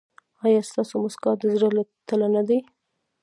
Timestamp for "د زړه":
1.39-1.69